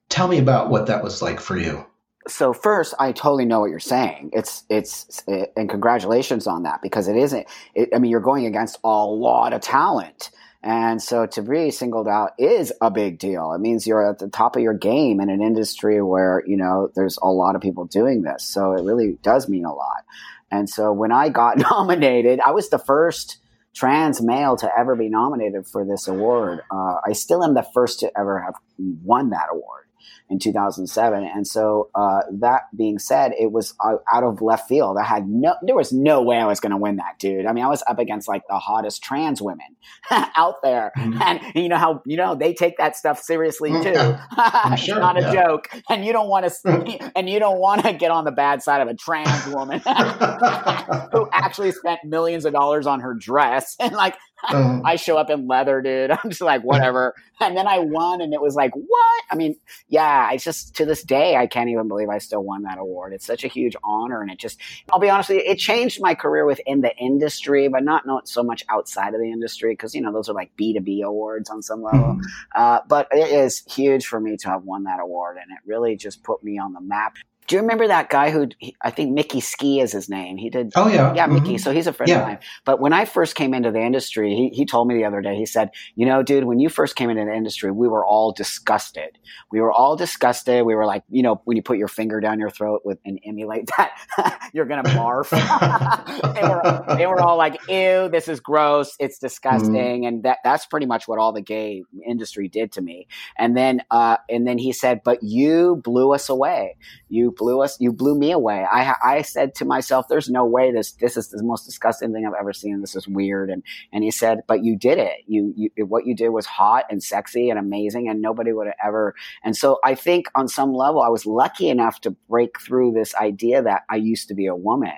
[0.10, 1.86] Tell me about what that was like for you.
[2.28, 4.32] So first, I totally know what you're saying.
[4.34, 7.46] It's it's it, and congratulations on that because it isn't.
[7.76, 10.32] It, I mean, you're going against a lot of talent,
[10.64, 13.54] and so to be singled out is a big deal.
[13.54, 16.90] It means you're at the top of your game in an industry where you know
[16.96, 18.44] there's a lot of people doing this.
[18.44, 20.04] So it really does mean a lot.
[20.50, 23.38] And so when I got nominated, I was the first
[23.76, 26.62] trans male to ever be nominated for this award.
[26.72, 29.85] Uh, I still am the first to ever have won that award
[30.30, 31.24] in 2007.
[31.24, 34.98] And so, uh, that being said, it was uh, out of left field.
[34.98, 37.46] I had no, there was no way I was going to win that, dude.
[37.46, 39.76] I mean, I was up against like the hottest trans women
[40.12, 40.92] out there.
[40.98, 41.22] Mm-hmm.
[41.22, 43.78] And you know how, you know, they take that stuff seriously too.
[44.38, 45.30] it's sure, not yeah.
[45.30, 45.70] a joke.
[45.90, 48.82] And you don't want to, and you don't want to get on the bad side
[48.82, 54.16] of a trans woman who actually spent millions of dollars on her dress and like
[54.48, 56.12] um, I show up in leather, dude.
[56.24, 57.14] I'm just like, whatever.
[57.40, 59.24] and then I won, and it was like, what?
[59.32, 59.56] I mean,
[59.88, 63.14] yeah, I just, to this day, I can't even believe I still won that award.
[63.14, 64.22] It's such a huge honor.
[64.22, 64.60] And it just,
[64.92, 68.28] I'll be honest with you, it changed my career within the industry, but not, not
[68.28, 71.62] so much outside of the industry, because, you know, those are like B2B awards on
[71.62, 72.00] some level.
[72.00, 72.22] Mm-hmm.
[72.56, 75.96] Uh, but it is huge for me to have won that award, and it really
[75.96, 77.16] just put me on the map.
[77.48, 78.50] Do you remember that guy who
[78.82, 80.38] I think Mickey Skee is his name?
[80.38, 80.72] He did.
[80.76, 81.56] Oh yeah, yeah, Mickey.
[81.56, 81.58] Mm-hmm.
[81.58, 82.22] So he's a friend yeah.
[82.22, 82.40] of mine.
[82.66, 85.36] But when I first came into the industry, he he told me the other day.
[85.36, 88.32] He said, "You know, dude, when you first came into the industry, we were all
[88.32, 89.18] disgusted.
[89.52, 90.66] We were all disgusted.
[90.66, 93.20] We were like, you know, when you put your finger down your throat with and
[93.24, 95.30] emulate that, you're gonna barf.
[96.36, 98.96] they were they were all like, ew, this is gross.
[99.00, 99.74] It's disgusting.
[99.74, 100.08] Mm-hmm.
[100.08, 103.08] And that that's pretty much what all the gay industry did to me.
[103.38, 106.78] And then uh, and then he said, but you blew us away.
[107.10, 108.66] You blew us, you blew me away.
[108.70, 112.26] I, I said to myself, there's no way this, this is the most disgusting thing
[112.26, 112.82] I've ever seen.
[112.82, 113.50] This is weird.
[113.50, 115.18] And, and he said, but you did it.
[115.28, 118.76] You, you, what you did was hot and sexy and amazing and nobody would have
[118.84, 119.16] ever.
[119.44, 123.16] And so I think on some level, I was lucky enough to break through this
[123.16, 124.94] idea that I used to be a woman,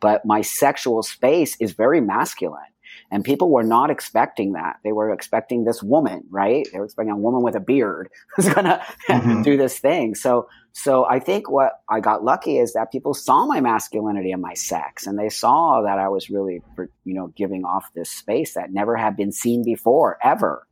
[0.00, 2.62] but my sexual space is very masculine.
[3.10, 4.76] And people were not expecting that.
[4.84, 6.66] They were expecting this woman, right?
[6.70, 9.42] They were expecting a woman with a beard who's going to mm-hmm.
[9.42, 10.14] do this thing.
[10.14, 14.42] So, so I think what I got lucky is that people saw my masculinity and
[14.42, 16.62] my sex, and they saw that I was really,
[17.04, 20.66] you know, giving off this space that never had been seen before, ever.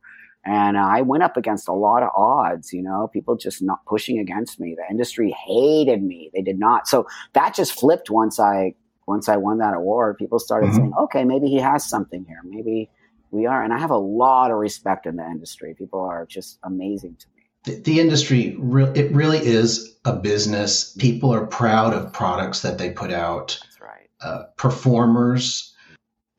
[0.47, 4.17] And I went up against a lot of odds, you know, people just not pushing
[4.17, 4.77] against me.
[4.77, 6.31] The industry hated me.
[6.33, 6.87] They did not.
[6.87, 8.75] So that just flipped once I
[9.07, 10.77] once I won that award, people started mm-hmm.
[10.77, 12.41] saying, okay, maybe he has something here.
[12.43, 12.89] Maybe
[13.31, 13.63] we are.
[13.63, 15.73] And I have a lot of respect in the industry.
[15.73, 17.43] People are just amazing to me.
[17.63, 20.93] The, the industry, re- it really is a business.
[20.93, 23.59] People are proud of products that they put out.
[23.63, 24.09] That's right.
[24.21, 25.73] Uh, performers,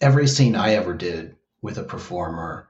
[0.01, 2.69] every scene I ever did with a performer,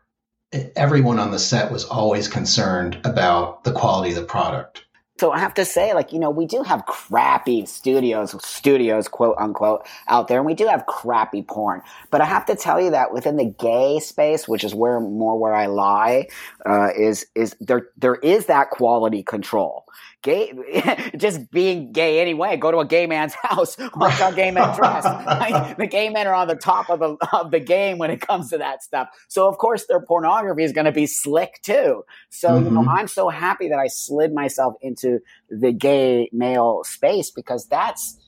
[0.77, 4.85] everyone on the set was always concerned about the quality of the product
[5.19, 9.37] so I have to say, like, you know, we do have crappy studios, studios, quote
[9.39, 11.83] unquote, out there, and we do have crappy porn.
[12.11, 15.39] But I have to tell you that within the gay space, which is where more
[15.39, 16.29] where I lie,
[16.65, 19.85] uh, is is there there is that quality control
[20.23, 20.53] gay,
[21.17, 22.57] just being gay anyway.
[22.57, 25.05] Go to a gay man's house, watch how gay men dress.
[25.77, 28.51] the gay men are on the top of the of the game when it comes
[28.51, 29.09] to that stuff.
[29.29, 32.05] So of course their pornography is going to be slick too.
[32.31, 32.65] So mm-hmm.
[32.65, 32.91] you know, mm-hmm.
[32.91, 38.19] I'm so happy that I slid myself into the gay male space because that's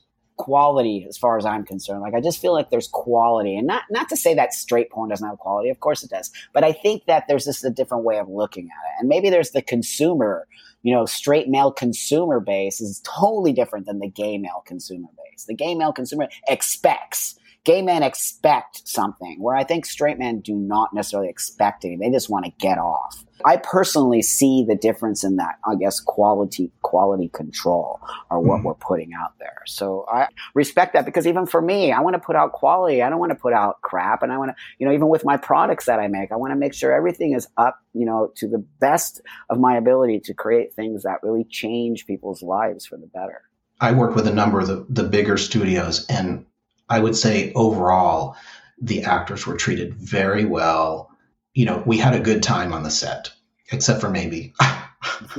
[0.41, 2.01] quality as far as I'm concerned.
[2.01, 5.09] Like I just feel like there's quality, and not not to say that straight porn
[5.09, 5.69] doesn't have quality.
[5.69, 8.65] Of course it does, but I think that there's just a different way of looking
[8.65, 10.47] at it, and maybe there's the consumer
[10.83, 15.45] you know, straight male consumer base is totally different than the gay male consumer base.
[15.45, 20.55] The gay male consumer expects gay men expect something where I think straight men do
[20.55, 21.99] not necessarily expect anything.
[21.99, 23.23] They just want to get off.
[23.43, 28.61] I personally see the difference in that, I guess, quality, quality control or what mm
[28.61, 29.63] we're putting out there.
[29.65, 33.01] So I respect that because even for me, I want to put out quality.
[33.01, 34.21] I don't want to put out crap.
[34.21, 36.51] And I want to, you know, even with my products that I make, I want
[36.51, 40.35] to make sure everything is up, you know, to the best of my ability to
[40.35, 43.41] create things that really change people's lives for the better.
[43.79, 46.45] I work with a number of the, the bigger studios and
[46.91, 48.35] I would say overall,
[48.81, 51.09] the actors were treated very well.
[51.53, 53.31] You know, we had a good time on the set,
[53.71, 54.53] except for maybe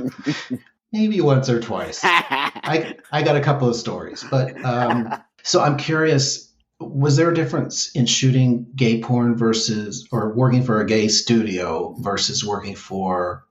[0.91, 1.99] maybe once or twice.
[2.03, 5.13] I I got a couple of stories, but um,
[5.43, 6.51] so I'm curious.
[6.79, 11.95] Was there a difference in shooting gay porn versus or working for a gay studio
[11.99, 13.45] versus working for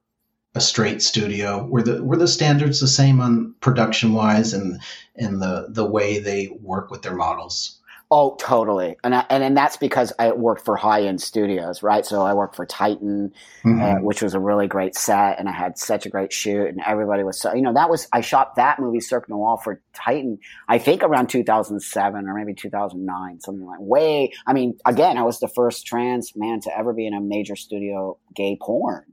[0.57, 1.65] a straight studio?
[1.65, 4.81] Were the were the standards the same on production wise and
[5.15, 7.79] and the the way they work with their models?
[8.15, 8.97] Oh, totally.
[9.03, 12.05] And I, and and that's because I worked for high end studios, right?
[12.05, 13.33] So I worked for Titan,
[13.65, 13.81] mm-hmm.
[13.81, 16.83] uh, which was a really great set, and I had such a great shoot, and
[16.87, 20.39] everybody was so you know that was I shot that movie Cirque Noir for Titan,
[20.69, 24.31] I think around 2007 or maybe 2009, something like way.
[24.47, 27.57] I mean, again, I was the first trans man to ever be in a major
[27.57, 29.07] studio gay porn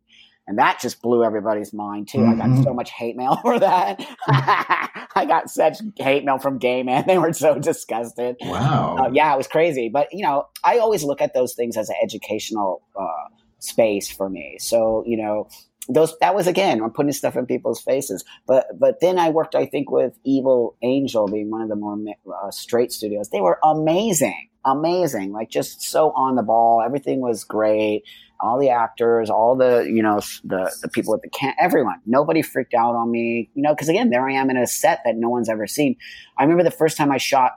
[0.49, 2.17] and that just blew everybody's mind too.
[2.17, 2.31] Mm-hmm.
[2.31, 2.63] I got mm-hmm.
[2.63, 4.03] so much hate mail for that.
[4.27, 8.35] I got such hate mail from gay men; they were so disgusted.
[8.41, 8.97] Wow.
[8.97, 9.89] Uh, yeah, it was crazy.
[9.89, 14.27] But you know, I always look at those things as an educational uh, space for
[14.27, 14.57] me.
[14.59, 15.47] So you know,
[15.87, 18.25] those that was again I'm putting stuff in people's faces.
[18.47, 21.95] But but then I worked, I think, with Evil Angel being one of the more
[22.43, 23.29] uh, straight studios.
[23.29, 26.81] They were amazing, amazing, like just so on the ball.
[26.83, 28.01] Everything was great
[28.39, 32.01] all the actors, all the you know the the people at the camp, everyone.
[32.05, 35.01] Nobody freaked out on me, you know, because again, there I am in a set
[35.05, 35.95] that no one's ever seen.
[36.37, 37.53] I remember the first time I shot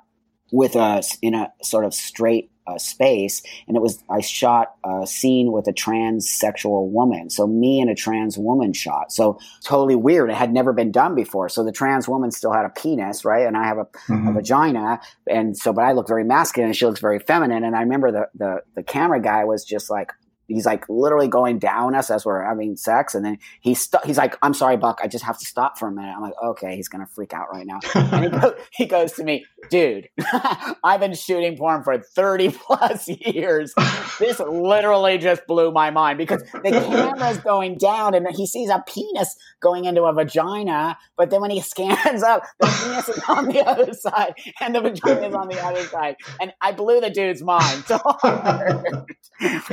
[0.51, 5.07] with us in a sort of straight uh, space, and it was I shot a
[5.07, 7.31] scene with a transsexual woman.
[7.31, 9.12] So me and a trans woman shot.
[9.12, 10.31] So totally weird.
[10.31, 11.49] It had never been done before.
[11.49, 14.29] So the trans woman still had a penis, right, and I have a, mm-hmm.
[14.29, 17.64] a vagina, and so but I look very masculine, and she looks very feminine.
[17.64, 20.12] And I remember the the the camera guy was just like,
[20.55, 24.19] he's like literally going down us as we're having sex, and then he's st- he's
[24.19, 26.77] like, "I'm sorry, Buck, I just have to stop for a minute." I'm like, "Okay,
[26.77, 30.09] he's gonna freak out right now." and he, go- he goes to me, "Dude,
[30.85, 33.75] I've been shooting porn for 30 plus years.
[34.19, 38.83] This literally just blew my mind because the camera's going down, and he sees a
[38.87, 43.47] penis going into a vagina, but then when he scans up, the penis is on
[43.49, 47.11] the other side, and the vagina is on the other side, and I blew the
[47.11, 48.85] dude's mind so hard.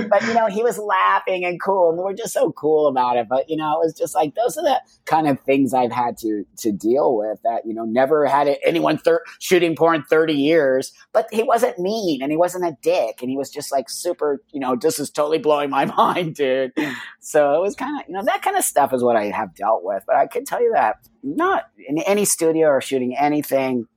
[0.09, 2.87] but you know, he was was laughing and cool, and we were just so cool
[2.87, 3.27] about it.
[3.27, 6.17] But you know, it was just like those are the kind of things I've had
[6.19, 7.39] to to deal with.
[7.43, 12.21] That you know, never had anyone thir- shooting porn thirty years, but he wasn't mean
[12.21, 14.43] and he wasn't a dick, and he was just like super.
[14.51, 16.73] You know, this is totally blowing my mind, dude.
[17.19, 19.55] So it was kind of you know that kind of stuff is what I have
[19.55, 20.03] dealt with.
[20.05, 23.87] But I can tell you that not in any studio or shooting anything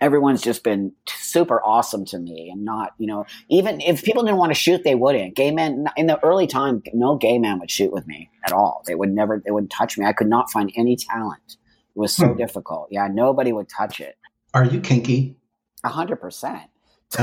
[0.00, 0.92] everyone's just been
[1.30, 4.82] super awesome to me and not you know even if people didn't want to shoot
[4.84, 5.34] they wouldn't.
[5.34, 8.82] Gay men in the early time no gay man would shoot with me at all.
[8.86, 10.06] They would never they wouldn't touch me.
[10.06, 11.56] I could not find any talent.
[11.94, 12.38] It was so hmm.
[12.38, 12.88] difficult.
[12.90, 14.16] Yeah nobody would touch it.
[14.54, 15.36] Are you kinky?
[15.84, 16.70] A hundred percent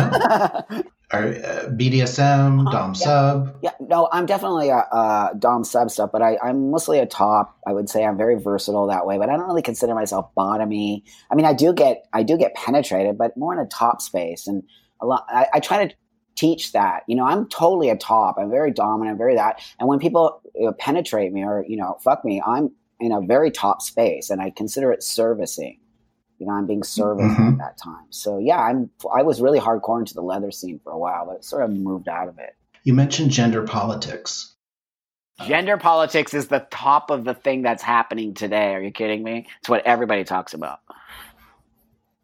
[1.11, 2.71] Are, uh, BDSM, uh-huh.
[2.71, 3.05] Dom yeah.
[3.05, 3.57] sub?
[3.61, 7.57] Yeah, no, I'm definitely a, a, Dom sub stuff, but I, am mostly a top.
[7.65, 11.03] I would say I'm very versatile that way, but I don't really consider myself bottomy.
[11.31, 14.47] I mean, I do get I do get penetrated, but more in a top space,
[14.47, 14.63] and
[14.99, 15.25] a lot.
[15.29, 15.95] I, I try to
[16.35, 17.03] teach that.
[17.07, 18.35] You know, I'm totally a top.
[18.37, 19.61] I'm very dominant, very that.
[19.79, 23.21] And when people you know, penetrate me or you know fuck me, I'm in a
[23.21, 25.79] very top space, and I consider it servicing.
[26.39, 27.53] You know, I'm being serviced mm-hmm.
[27.53, 28.05] at that time.
[28.09, 28.89] So yeah, I'm.
[29.13, 32.07] I was really hardcore into the leather scene for a while, but sort of moved
[32.07, 32.55] out of it.
[32.83, 34.53] You mentioned gender politics.
[35.45, 38.73] Gender politics is the top of the thing that's happening today.
[38.73, 39.47] Are you kidding me?
[39.59, 40.79] It's what everybody talks about.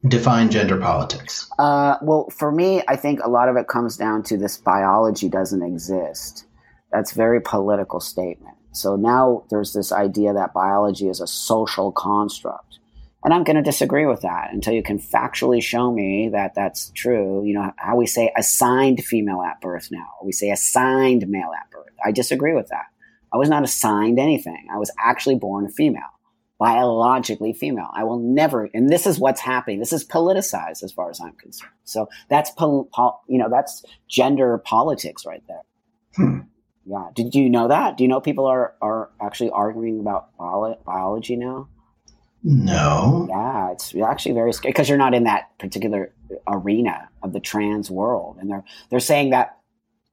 [0.08, 1.50] Define gender politics.
[1.58, 5.30] Uh, well, for me, I think a lot of it comes down to this biology
[5.30, 6.46] doesn't exist.
[6.92, 8.56] That's very political statement.
[8.72, 12.80] So now there's this idea that biology is a social construct.
[13.24, 16.92] And I'm going to disagree with that until you can factually show me that that's
[16.94, 17.46] true.
[17.46, 21.72] You know, how we say assigned female at birth now, we say assigned male at
[21.72, 21.94] birth.
[22.04, 22.86] I disagree with that.
[23.32, 24.68] I was not assigned anything.
[24.74, 26.02] I was actually born a female,
[26.60, 27.90] biologically female.
[27.94, 29.80] I will never, and this is what's happening.
[29.80, 31.72] This is politicized as far as I'm concerned.
[31.86, 35.62] So that's, pol, pol, you know, that's gender politics right there.
[36.16, 36.40] Hmm.
[36.86, 37.08] Yeah.
[37.16, 37.96] Did you know that?
[37.96, 41.70] Do you know people are, are actually arguing about bio- biology now?
[42.44, 43.28] No.
[43.30, 46.14] Yeah, it's actually very scary because you're not in that particular
[46.48, 49.58] arena of the trans world, and they're they're saying that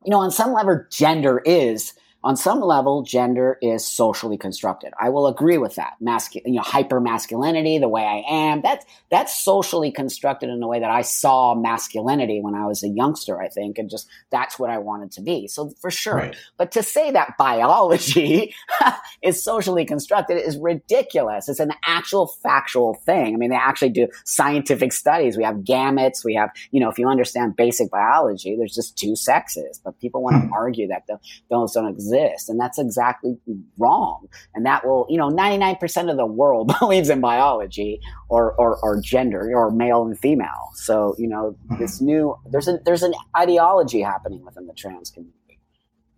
[0.04, 4.92] you know on some level gender is on some level, gender is socially constructed.
[5.00, 5.94] I will agree with that.
[6.02, 10.66] Mascu- you know, hyper masculinity, the way I am, that's, that's socially constructed in the
[10.66, 14.58] way that I saw masculinity when I was a youngster, I think, and just that's
[14.58, 15.48] what I wanted to be.
[15.48, 16.16] So for sure.
[16.16, 16.36] Right.
[16.58, 18.54] But to say that biology
[19.22, 21.48] is socially constructed is ridiculous.
[21.48, 23.34] It's an actual factual thing.
[23.34, 25.38] I mean, they actually do scientific studies.
[25.38, 26.22] We have gametes.
[26.22, 30.22] We have, you know, if you understand basic biology, there's just two sexes, but people
[30.22, 30.52] want to hmm.
[30.52, 31.08] argue that
[31.48, 32.48] those don't exist exist.
[32.48, 33.36] And that's exactly
[33.78, 34.28] wrong.
[34.54, 39.00] And that will, you know, 99% of the world believes in biology or, or, or
[39.00, 40.70] gender or male and female.
[40.74, 45.60] So, you know, this new, there's a, there's an ideology happening within the trans community.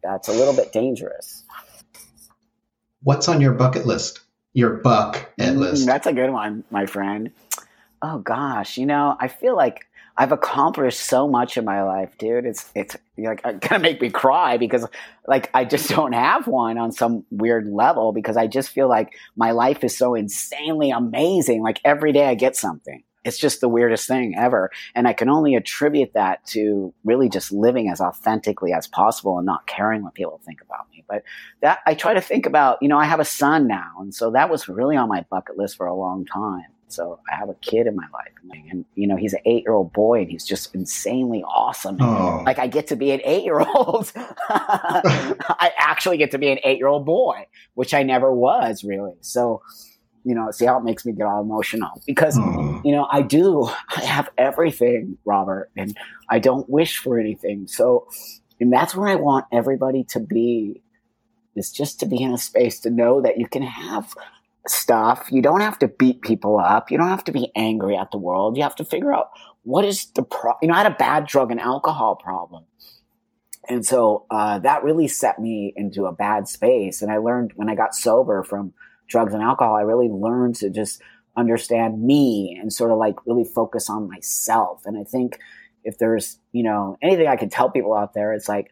[0.03, 1.45] That's a little bit dangerous.
[3.03, 4.21] What's on your bucket list?
[4.53, 5.87] Your bucket Mm, list.
[5.87, 7.33] That's a good one, my friend.
[8.03, 9.87] Oh gosh, you know, I feel like
[10.17, 12.45] I've accomplished so much in my life, dude.
[12.45, 14.87] It's it's like it's uh, gonna make me cry because
[15.27, 19.13] like I just don't have one on some weird level because I just feel like
[19.37, 21.63] my life is so insanely amazing.
[21.63, 23.03] Like every day I get something.
[23.25, 24.71] It's just the weirdest thing ever.
[24.95, 29.47] And I can only attribute that to really just living as authentically as possible and
[29.47, 31.05] not caring what people think about me.
[31.09, 31.23] But
[31.61, 33.93] that I try to think about, you know, I have a son now.
[34.01, 36.72] And so that was really on my bucket list for a long time.
[36.93, 38.33] So I have a kid in my life,
[38.71, 41.97] and you know he's an eight-year-old boy, and he's just insanely awesome.
[42.01, 42.43] Oh.
[42.45, 44.13] Like I get to be an eight-year-old.
[44.17, 49.15] I actually get to be an eight-year-old boy, which I never was really.
[49.21, 49.63] So,
[50.25, 52.81] you know, see how it makes me get all emotional because Oh.
[52.85, 53.69] you know I do.
[53.97, 55.97] I have everything, Robert, and
[56.29, 57.67] I don't wish for anything.
[57.67, 58.07] So,
[58.61, 60.83] and that's where I want everybody to be.
[61.55, 64.15] Is just to be in a space to know that you can have
[64.67, 65.29] stuff.
[65.31, 66.91] You don't have to beat people up.
[66.91, 68.57] You don't have to be angry at the world.
[68.57, 69.31] You have to figure out
[69.65, 70.53] what is the pro.
[70.63, 72.65] You know, I had a bad drug and alcohol problem.
[73.69, 77.03] And so uh, that really set me into a bad space.
[77.03, 78.73] And I learned when I got sober from
[79.09, 81.01] drugs and alcohol, I really learned to just
[81.37, 84.83] understand me and sort of like really focus on myself.
[84.85, 85.39] And I think
[85.85, 88.71] if there's, you know, anything I can tell people out there, it's like,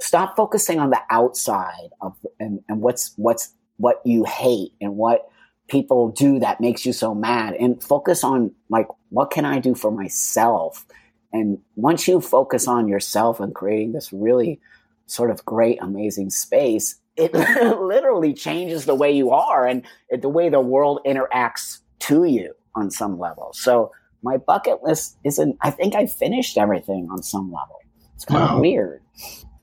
[0.00, 5.28] stop focusing on the outside of and, and what's what's what you hate and what
[5.68, 7.54] people do that makes you so mad.
[7.54, 10.86] And focus on like what can i do for myself?
[11.32, 14.60] And once you focus on yourself and creating this really
[15.06, 17.34] sort of great amazing space it
[17.80, 19.82] literally changes the way you are and
[20.22, 23.50] the way the world interacts to you on some level.
[23.54, 23.90] So
[24.22, 27.76] my bucket list isn't i think i finished everything on some level.
[28.14, 28.54] It's kind Wow.
[28.56, 29.02] of weird.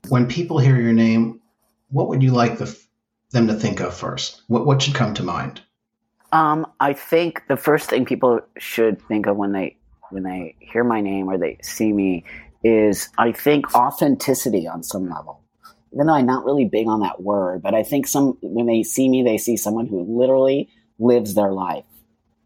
[0.08, 1.40] When people hear your name,
[1.90, 2.76] what would you like the,
[3.36, 4.42] them to think of first?
[4.48, 5.60] What, what should come to mind?
[6.32, 9.76] Um, I think the first thing people should think of when they
[10.10, 12.24] when they hear my name or they see me
[12.64, 15.42] is I think authenticity on some level.
[15.92, 18.82] Even though I'm not really big on that word, but I think some when they
[18.82, 20.68] see me, they see someone who literally
[20.98, 21.84] lives their life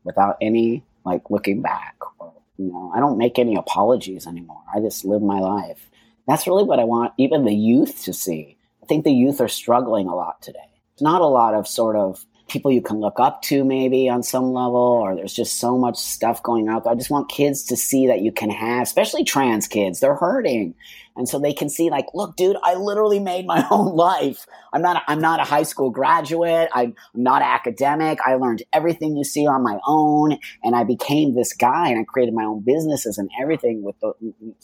[0.04, 1.96] without any like looking back.
[2.18, 4.62] Or, you know, I don't make any apologies anymore.
[4.74, 5.90] I just live my life.
[6.26, 8.56] That's really what I want even the youth to see.
[8.82, 10.69] I think the youth are struggling a lot today.
[11.00, 14.52] Not a lot of sort of people you can look up to maybe on some
[14.52, 16.86] level or there's just so much stuff going out.
[16.86, 20.74] I just want kids to see that you can have, especially trans kids, they're hurting.
[21.16, 24.46] And so they can see like, look, dude, I literally made my own life.
[24.72, 26.68] I'm not, I'm not a high school graduate.
[26.72, 28.18] I'm not academic.
[28.26, 32.04] I learned everything you see on my own and I became this guy and I
[32.04, 34.12] created my own businesses and everything with the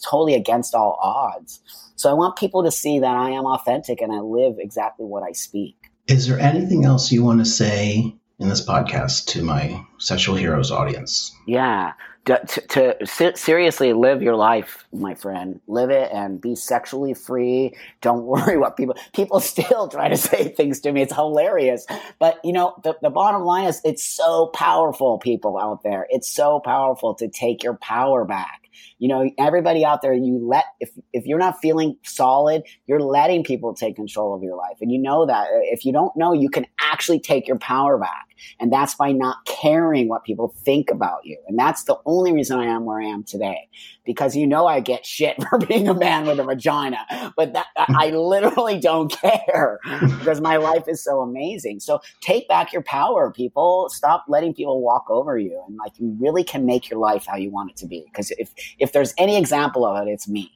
[0.05, 1.61] totally against all odds.
[1.95, 5.23] So I want people to see that I am authentic and I live exactly what
[5.23, 5.86] I speak.
[6.09, 10.71] Is there anything else you want to say in this podcast to my Sexual Heroes
[10.71, 11.35] audience?
[11.49, 11.95] Yeah.
[12.27, 15.61] To, to, to seriously live your life, my friend.
[15.67, 17.75] Live it and be sexually free.
[18.03, 21.03] Don't worry what people, people still try to say things to me.
[21.03, 21.87] It's hilarious.
[22.21, 26.07] But you know, the, the bottom line is it's so powerful, people out there.
[26.11, 28.66] It's so powerful to take your power back.
[28.99, 33.45] You know, everybody out there, you let, if, if you're not feeling solid, you're letting
[33.45, 34.79] people take control of your life.
[34.81, 37.99] And you know that uh, if you don't know, you can actually take your power
[37.99, 38.26] back.
[38.61, 41.39] And that's by not caring what people think about you.
[41.49, 43.69] And that's the only reason I am where I am today.
[44.05, 47.67] Because you know I get shit for being a man with a vagina, but that
[47.77, 51.81] I literally don't care because my life is so amazing.
[51.81, 53.89] So take back your power, people.
[53.91, 55.63] Stop letting people walk over you.
[55.67, 58.05] And like you really can make your life how you want it to be.
[58.07, 60.51] Because if if there's any example of it, it's me.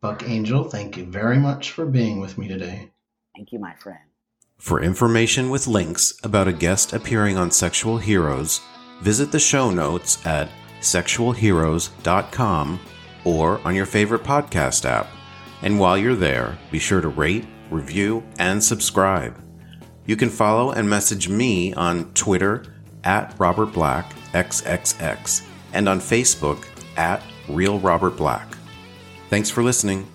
[0.00, 2.90] Buck Angel, thank you very much for being with me today.
[3.34, 3.98] Thank you, my friend.
[4.58, 8.60] For information with links about a guest appearing on Sexual Heroes,
[9.00, 10.48] visit the show notes at
[10.80, 12.80] sexualheroes.com
[13.24, 15.08] or on your favorite podcast app.
[15.62, 19.40] And while you're there, be sure to rate, review, and subscribe.
[20.06, 22.64] You can follow and message me on Twitter
[23.04, 26.64] at Robert Black XXX and on Facebook
[26.96, 28.56] at Real Robert Black.
[29.28, 30.06] Thanks for listening.